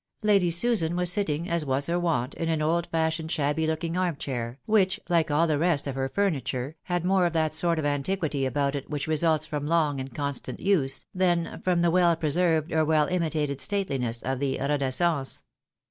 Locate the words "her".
1.85-1.99, 5.93-6.09